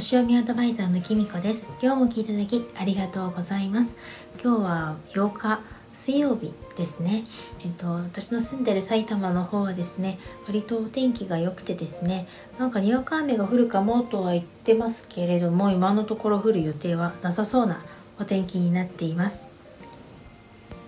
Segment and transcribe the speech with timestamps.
[0.00, 1.70] 星読みアドバイザーのきみこです。
[1.78, 3.94] 今日も聞いていただきありがとうございます。
[4.42, 5.60] 今日は8日
[5.92, 7.24] 水曜日ですね。
[7.62, 12.26] えっと私の住んでる埼玉の方はですね割とお天気が良くてですね
[12.58, 17.84] なんかにわか雨が降るかもとは言ってますけれども今のところ降る予定はなさそうな
[18.18, 19.48] お天気になっています。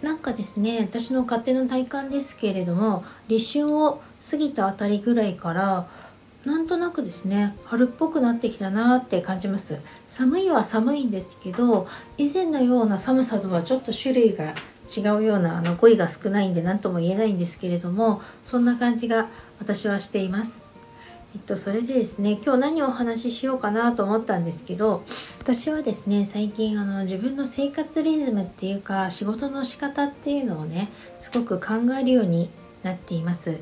[0.01, 5.87] なんかですね私の勝手な体感ですけれども立春を過ぎたあたりぐらいから
[6.45, 9.81] なんとなくですね春っぽくなってきたなって感じます。
[10.09, 11.87] 寒いは寒いんですけど
[12.19, 14.55] 以前のような寒さとはちょっと種類が
[14.95, 19.29] 違うようなあの語彙が少ないんで何とも言えないんですけれどもそんな感じが
[19.61, 20.65] 私はしています。
[21.35, 25.03] えっと、それでですね今日何をお話ししようかなと思ったんですけど
[25.41, 32.51] 私はですね最近あの自分の生活リズムっていうか仕事の仕方っていうのをねすごく考えるように
[32.83, 33.61] なっています。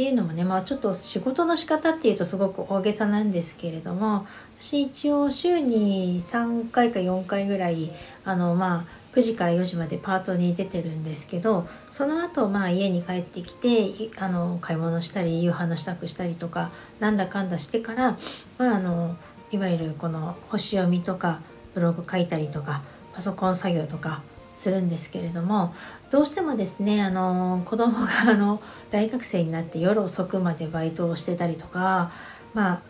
[0.00, 4.26] っていうのもねまあちょっと仕事の仕方っていうとすごく大げさなんですけれども
[4.58, 7.92] 私一応週に3回か4回ぐらい
[8.24, 18.16] あのまあ9時から4時までパートに出てるんですけどその後まあ家に帰ってきてあの買い物したり夕飯の支度したりとかなんだかんだしてから、
[18.56, 19.16] まあ、あの
[19.50, 21.42] いわゆるこの星読みとか
[21.74, 22.80] ブログ書いたりとか
[23.12, 24.22] パソコン作業とか
[24.60, 25.74] するんですけれども
[26.10, 32.12] どうしてもですねあの子供があの大学生になって夜遅くまでバイトをしてたりとか
[32.52, 32.82] まあ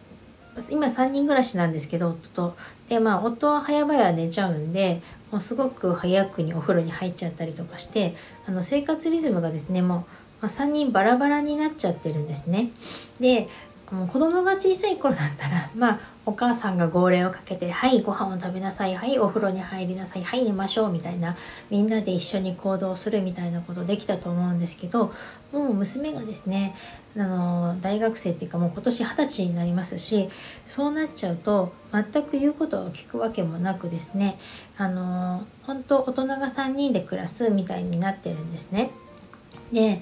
[0.69, 2.57] 今3人暮らしなんですけど夫と
[2.89, 10.07] でまあ夫は早々寝ちゃうんでもうすごく早くにお風呂に入っちゃったりとかしてあの生活リズムがですねも
[10.43, 12.71] う、3人バラバラになっちゃってるんですね。
[13.21, 13.47] で
[13.91, 21.37] もう子供が小さい頃だったらまあお母さんが号令をかけて「はいご飯を食べなさいはいお風呂に入りなさいはい寝ましょう」みたいな
[21.71, 25.13] みんなで一緒に行動するみたいなことできたと思うんですけど
[25.53, 26.77] もう娘がですね
[27.17, 30.29] あの大学生っていうかもう今年二十歳になりますし
[30.69, 34.39] そうなっちゃうと全く言うことを聞くわけもなくですね
[34.79, 38.91] あの本当大人が3人で暮らすみたいになってるんですね。
[39.73, 40.01] で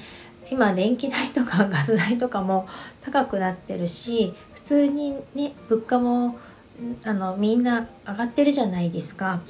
[0.51, 2.67] 今電気代とかガス代とかも
[3.03, 6.39] 高くなってるし普通にね物価も
[7.05, 9.41] あのみんな上がってるじゃないですか。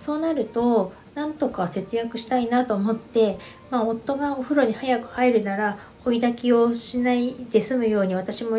[0.00, 3.38] そうなるとなんとか節約したいなと思って、
[3.70, 8.56] まあ、夫がお風呂に早く入るなら追い焚きをしないで済むように私も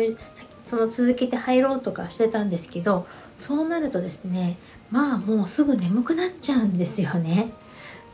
[0.62, 3.06] その続けて入ろうとかしてたんですけど
[3.38, 4.56] そうなるとですね
[4.90, 7.52] まあもうすぐ眠くなっちゃうんですよね。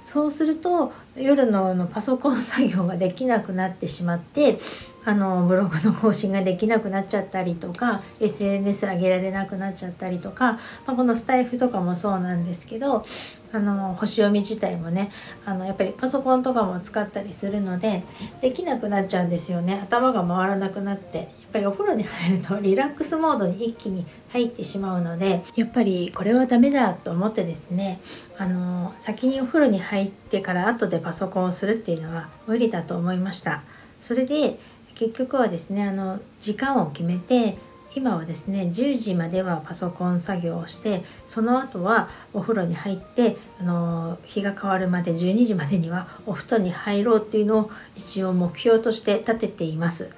[0.01, 4.59] そうすると夜ののパソコン作業ができなくなってしまって
[5.05, 10.53] あのブログの更新ができなくなっちゃったりとか SNS 上げられなくなっちゃったりとか、
[10.87, 13.05] まあ、このスタイフとかもそうなんですけど
[13.53, 15.11] あの星読み自体もね
[15.45, 18.05] あのやっぱりパソコンとかも使ったりするので
[18.41, 19.81] できなくなっちゃうんですよね。
[19.83, 28.01] 頭が回らなくなってやっぱりお風呂に入るとリラックスモードに一気に入ってしまうのでやっぱりこれはダメだと思ってですね
[28.39, 33.63] あの先にお風呂に入ってから後でパソコンをするっていうのは無理だと思いました。
[34.01, 34.59] それで
[35.01, 37.57] 結局はですねあの時間を決めて
[37.95, 50.11] 今はですね10時まではパソコン作業をしてその後はお風呂に入ってあの日が変わるまで12時までにはお布団に入ろうっていうのを一応目標として立てています。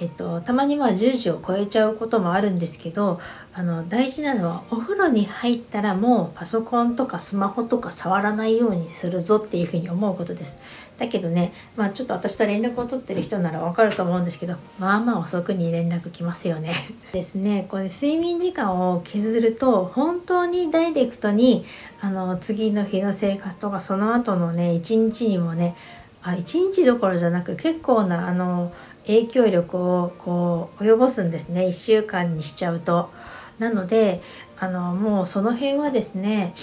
[0.00, 3.20] えっと、たまにまあ10時を超えちゃうこともあるんですけど
[3.52, 10.58] あの大事なのはお風呂に入ったらもうパソコンとかスマホとか触らないようにするぞっていうふうに思うことです。
[10.98, 16.74] だけどねまあちょっと私と連絡を取ってる人ならわかると思うんですけどまあまあ遅くに連絡来ますよね。
[17.12, 17.66] ですね。
[17.68, 21.64] これ睡眠時間を削ると本当にダイレクトに
[22.00, 25.76] あの次の日の生活とかその後のね一日にもね
[26.24, 28.72] あ1日どころじゃなく結構なあの
[29.06, 33.10] 影響力をこう及ぼすんですね1週間にしちゃうと。
[33.58, 34.20] なので
[34.58, 36.54] あのもうその辺はですね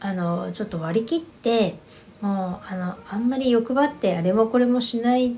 [0.00, 1.78] あのちょっと割り切って
[2.20, 5.32] もうあのあんまり欲張ってあれもこれもしないっ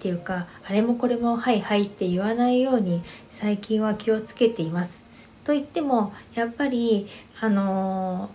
[0.00, 5.04] ていうかあれもこれも「はいはい」って言わないように最近は気をつけています。
[5.44, 7.06] と言ってもやっぱり
[7.40, 8.30] あの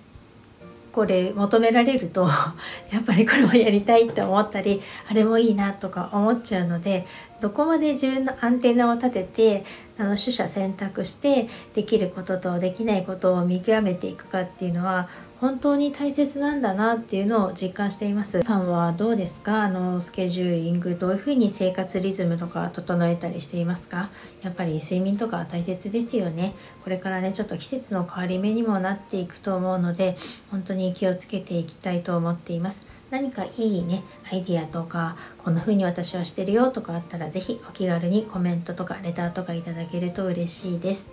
[0.94, 2.30] これ求められると
[2.92, 4.80] やっぱりこれもやりたいって思ったり
[5.10, 7.08] あれもいいなとか思っちゃうので
[7.42, 9.64] どこまで自分のアンテナを立てて
[9.98, 15.08] あの取捨選択してできることとできないことを見極めていくかっていうのは
[15.40, 18.42] 本当に大切なんだなっていうのを実感しています。
[18.44, 19.64] さんはどうですか？
[19.64, 24.10] あのスケジューリングどういうふうに生活リズムとか整えたりしていますか？
[24.42, 26.56] やっぱり睡眠とか大切ですよね。
[26.84, 30.16] これからねちょっと季節の変わり目にもなっていくと思うので
[30.50, 32.88] 本当に気をつけていきたいと思っています。
[33.14, 41.12] 何かいいねアイディアとかこんな風に私はしてるよとかあったら是非お気軽にコメントとかレターとかいただけると嬉しいです。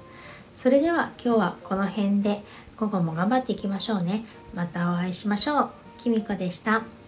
[0.55, 2.43] それでは今日はこの辺で
[2.79, 4.25] 午後も頑張っていきましょうね。
[4.55, 5.71] またお会いしましょう。
[5.99, 7.00] きみこでした。